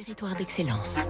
[0.00, 1.04] Territoire d'excellence.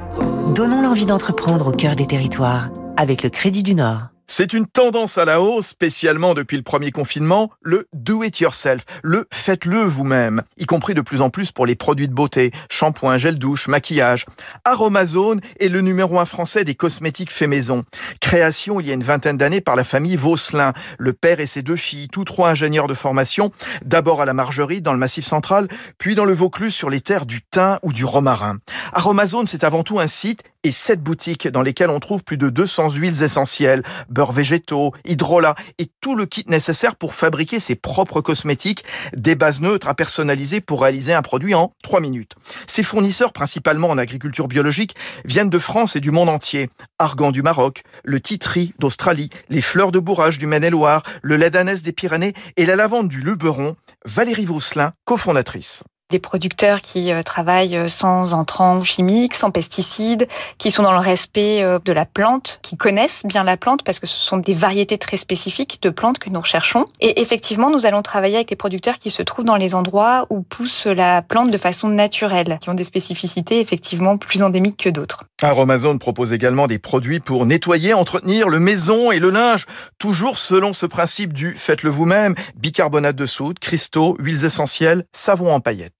[0.56, 4.08] Donnons l'envie d'entreprendre au cœur des territoires avec le Crédit du Nord.
[4.32, 8.84] C'est une tendance à la hausse, spécialement depuis le premier confinement, le do it yourself,
[9.02, 13.18] le faites-le vous-même, y compris de plus en plus pour les produits de beauté, shampoing,
[13.18, 14.26] gel douche, maquillage.
[14.64, 17.82] Aromazone est le numéro un français des cosmétiques faits maison.
[18.20, 21.62] Création il y a une vingtaine d'années par la famille Vaucelin, le père et ses
[21.62, 23.50] deux filles, tous trois ingénieurs de formation,
[23.84, 25.66] d'abord à la Margerie dans le Massif central,
[25.98, 28.58] puis dans le Vaucluse sur les terres du thym ou du romarin.
[28.92, 32.48] Aromazone, c'est avant tout un site et sept boutiques dans lesquelles on trouve plus de
[32.48, 38.20] 200 huiles essentielles, beurre végétaux, hydrolat et tout le kit nécessaire pour fabriquer ses propres
[38.20, 38.84] cosmétiques,
[39.16, 42.34] des bases neutres à personnaliser pour réaliser un produit en 3 minutes.
[42.66, 46.70] Ces fournisseurs, principalement en agriculture biologique, viennent de France et du monde entier.
[46.98, 51.82] Argan du Maroc, le titri d'Australie, les fleurs de bourrage du Maine-et-Loire, le lait d'ânesse
[51.82, 53.76] des Pyrénées et la lavande du Luberon.
[54.04, 60.28] Valérie Vausselin, cofondatrice des producteurs qui euh, travaillent euh, sans entrants chimiques, sans pesticides,
[60.58, 63.98] qui sont dans le respect euh, de la plante, qui connaissent bien la plante parce
[63.98, 66.84] que ce sont des variétés très spécifiques de plantes que nous recherchons.
[67.00, 70.42] Et effectivement, nous allons travailler avec les producteurs qui se trouvent dans les endroits où
[70.42, 75.24] pousse la plante de façon naturelle, qui ont des spécificités effectivement plus endémiques que d'autres.
[75.42, 79.66] Aromazone propose également des produits pour nettoyer, entretenir le maison et le linge,
[79.98, 85.60] toujours selon ce principe du faites-le vous-même, bicarbonate de soude, cristaux, huiles essentielles, savon en
[85.60, 85.99] paillettes.